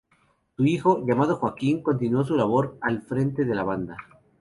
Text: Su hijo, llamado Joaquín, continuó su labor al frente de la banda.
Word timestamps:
Su 0.57 0.65
hijo, 0.65 1.05
llamado 1.05 1.35
Joaquín, 1.35 1.83
continuó 1.83 2.23
su 2.23 2.35
labor 2.35 2.75
al 2.81 3.03
frente 3.03 3.45
de 3.45 3.53
la 3.53 3.61
banda. 3.63 3.97